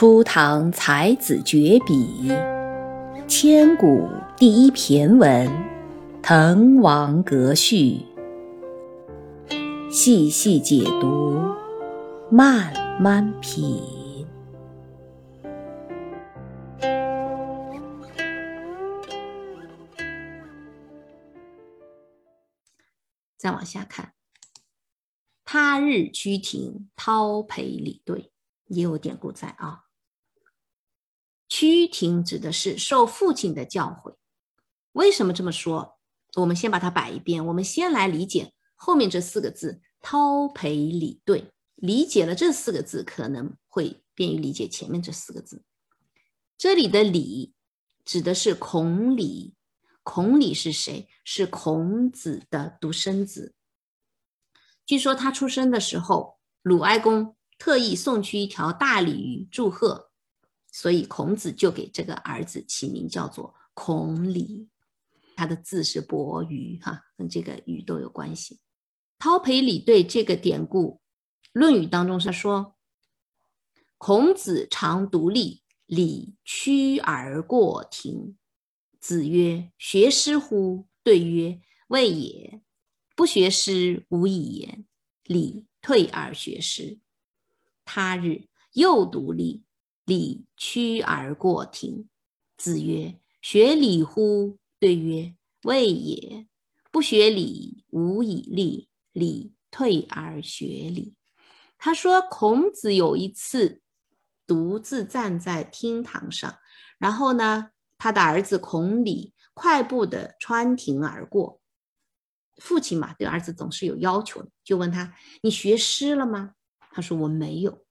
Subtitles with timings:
[0.00, 2.32] 初唐才子绝笔，
[3.28, 5.46] 千古第一骈文
[6.22, 8.00] 《滕王阁序》，
[9.92, 11.38] 细细解读，
[12.30, 14.26] 慢慢品。
[23.36, 24.14] 再往下看，
[25.44, 28.32] 他日趋庭，叨陪礼对。
[28.72, 29.89] 也有典故在啊。
[31.50, 34.14] 屈庭指的是受父亲的教诲。
[34.92, 35.98] 为什么这么说？
[36.36, 37.44] 我们先把它摆一遍。
[37.44, 41.52] 我们先来理解后面这四个字“叨陪礼对”。
[41.76, 45.64] 理解了这四个字，可能会便于理解前面这四个字。
[46.56, 47.52] 这里的“礼”
[48.06, 49.54] 指的是孔鲤。
[50.02, 51.08] 孔鲤是谁？
[51.24, 53.54] 是孔子的独生子。
[54.86, 57.36] 据说他出生的时候，鲁哀公。
[57.58, 60.09] 特意送去一条大鲤鱼祝贺，
[60.72, 64.68] 所以孔子就给这个儿子起名叫做孔鲤。
[65.36, 68.60] 他的字是伯鱼，哈，跟这个鱼都有关系。
[69.18, 71.00] 陶培礼对这个典故，
[71.52, 72.76] 《论语》当中是说：
[73.98, 78.36] 孔子常独立，礼趋而过庭。
[78.98, 82.60] 子曰：“学诗乎？”对曰：“未也。”
[83.16, 84.86] 不学诗，无以言。
[85.24, 87.00] 礼退而学诗。
[87.84, 89.64] 他日又独立，
[90.10, 92.08] 礼趋而过庭。
[92.56, 96.48] 子曰：“学礼乎？”对曰：“未也。”
[96.90, 98.88] 不学礼，无以立。
[99.12, 101.14] 礼退而学礼。
[101.78, 103.80] 他说，孔子有一次
[104.46, 106.58] 独自站在厅堂上，
[106.98, 111.60] 然后呢，他的儿子孔鲤快步的穿庭而过。
[112.56, 116.54] 父亲嘛，对儿子总是有要求的，就问他：“你学诗了吗？”
[116.92, 117.86] 他说：“我没有，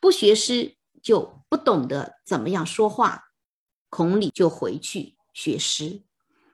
[0.00, 0.77] 不学诗
[1.08, 3.30] 就不懂得怎么样说话。”
[3.88, 6.02] 孔鲤就回去学诗。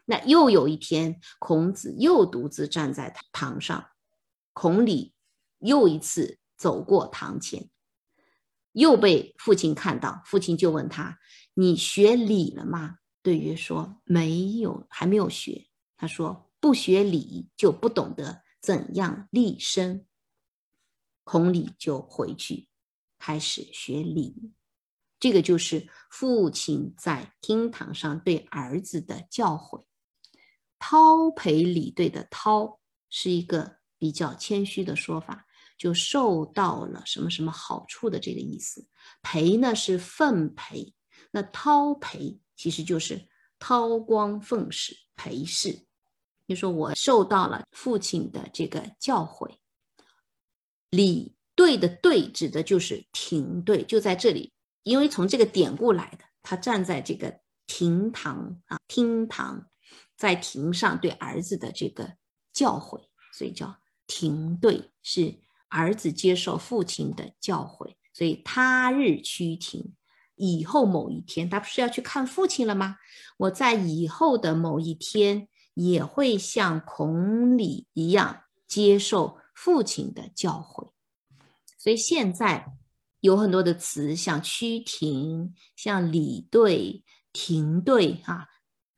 [0.04, 3.88] 那又有一天，孔子又独自站在堂上，
[4.52, 5.12] 孔鲤
[5.58, 7.68] 又一次走过堂前，
[8.70, 11.18] 又被父亲看到，父亲就问他
[11.54, 15.66] ：“你学礼了吗？”对曰说：“没有，还没有学。”
[15.98, 20.06] 他说：“不学礼就不懂得怎样立身。”
[21.24, 22.68] 孔鲤就回去
[23.26, 24.52] 开始学礼，
[25.18, 29.86] 这个就是父亲在厅堂上对儿子的教诲。
[30.78, 35.46] 叨陪礼对的叨是一个比较谦虚的说法，
[35.78, 38.86] 就受到了什么什么好处的这个意思。
[39.22, 40.92] 陪呢是奉陪，
[41.30, 43.26] 那叨陪其实就是
[43.58, 45.86] 韬光奉侍陪侍。
[46.46, 49.56] 就说我受到了父亲的这个教诲。
[50.90, 59.66] 礼对的对，指的就是庭对，就在这里，因为从这个典故来的，他站在这个厅堂啊，厅堂，
[60.16, 62.16] 在庭上对儿子的这个
[62.52, 63.00] 教诲，
[63.32, 63.76] 所以叫
[64.06, 65.34] 庭对，是
[65.68, 69.94] 儿子接受父亲的教诲，所以他日趋庭，
[70.34, 72.96] 以后某一天，他不是要去看父亲了吗？
[73.36, 79.38] 我在以后的某一天也会像孔鲤一样接受。
[79.56, 80.90] 父亲的教诲，
[81.84, 82.72] 所以现在
[83.20, 88.48] 有很多的词，像趋庭、像礼对、庭对，哈，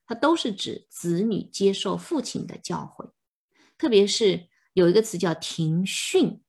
[0.06, 3.10] 它都是指子女接受父亲的教诲。
[3.76, 6.40] 特别是有一个词叫庭训，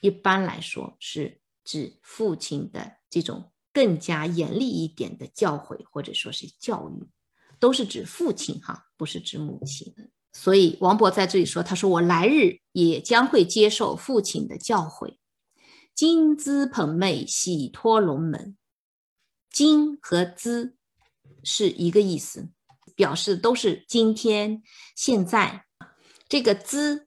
[0.00, 7.06] 一般来说是指父亲的这种更加严厉一点的教诲，或者说是教育，
[7.58, 9.94] 都是指父亲，哈，不是指母亲。
[10.32, 15.16] 所以王勃在这里说：“他说我来日也将会接受父亲的教诲，
[15.94, 18.56] 金姿捧袂，喜托龙门。
[19.50, 20.76] 金和兹
[21.44, 22.48] 是一个意思，
[22.94, 24.62] 表示都是今天、
[24.96, 25.64] 现在。
[26.28, 27.06] 这个兹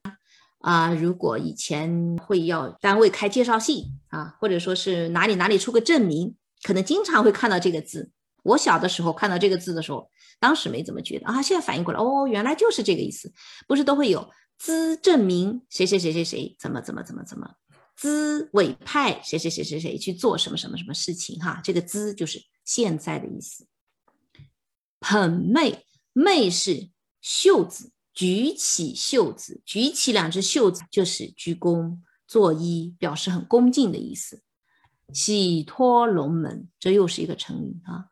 [0.58, 8.10] 啊，如果以前会要单位开介绍信啊，或者说是哪里哪里出个证明，可能经常会看到这个字。
[8.42, 13.32] 我小的时候看到这个字的时候。”当时没怎么觉得啊，现在反应过来，哦，原来就是这个意思，
[13.66, 17.54] 不是都会有资证明谁谁谁谁谁怎么怎么怎么怎么，
[17.96, 23.66] 资委派谁谁谁谁谁去做什么什么什么事情哈，这个资就是现在的意思。
[25.00, 25.80] 捧袂
[26.14, 26.90] 袂是
[27.20, 31.98] 袖子，举起袖子，举起两只袖子就是鞠躬
[32.28, 34.42] 作揖，表示很恭敬的意思。
[35.12, 38.10] 喜托龙门，这又是一个成语啊，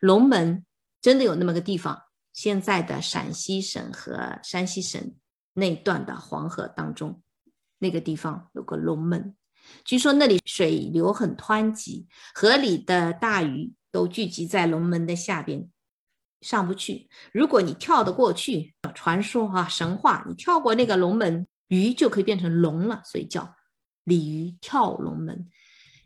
[0.00, 0.64] 龙门。
[1.00, 5.14] 真的有那么个地方，现在的陕西省和山西省
[5.52, 7.22] 那段的黄河当中，
[7.84, 9.36] 那个地方有个龙门，
[9.84, 15.68] 据说那里水流很湍急，河里的大鱼都聚集在龙门的下边，
[16.40, 17.10] 上不去。
[17.30, 23.54] 如果你跳得过去，传说啊，神话，你跳过那个龙门，鱼就可以变成龙了，所以叫
[24.04, 25.46] 鲤鱼跳龙门。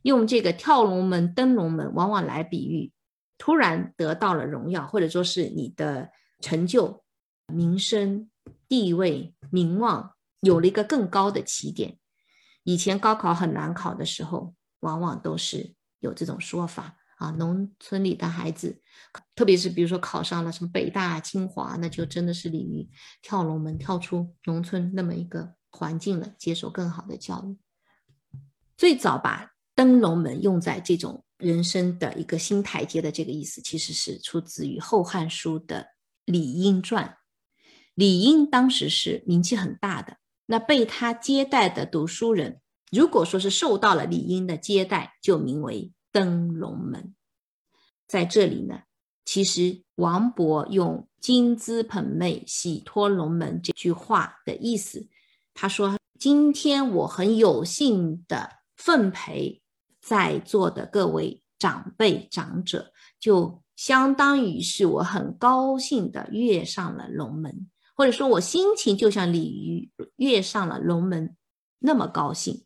[0.03, 2.91] 用这个跳龙门、登龙门，往往来比喻
[3.39, 6.11] 突然得到了荣耀，或者说是你的
[6.41, 7.05] 成就、
[7.47, 8.29] 名声、
[8.69, 11.99] 地位、名望有了一个更高的起点。
[12.65, 17.31] 以前高考很难考的时候，往往都是有这种说法啊。
[17.31, 18.83] 农村里的孩子，
[19.35, 22.89] 特别是比如说考上了什么北大、清华，那就真的是鲤鱼
[23.23, 27.57] 跳龙门，跳出农村那么一个环境了，接受更好的教育。
[28.77, 35.87] 最早把登龙门用在这种人生的一个新台阶的这个意思，其实是出自于《后汉书》的
[36.27, 37.17] 李英传。
[37.95, 40.18] 李英当时是名气很大的。
[40.51, 47.15] 那被他接待的读书人，如果说是受到了李英的接待，就名为登龙门。
[48.07, 48.81] 在这里呢，
[49.27, 55.07] 其实王勃用“金姿捧妹，喜托龙门”这句话的意思，
[55.53, 59.61] 他说：“今天我很有幸的奉陪
[60.01, 62.91] 在座的各位长辈长者，
[63.21, 67.69] 就相当于是我很高兴的跃上了龙门。”
[67.99, 71.37] 或者说我心情就像鲤鱼跃上了龙门
[71.81, 72.65] 那么高兴，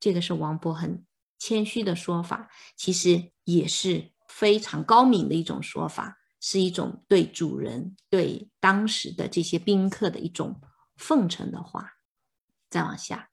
[0.00, 1.06] 这个是王勃很
[1.38, 10.60] 谦虚的说法，其实也是非常高明的一种说法，是一种对主人、对当时的这些宾客的一种
[10.96, 11.92] 奉承的话。
[12.68, 13.28] 再往下，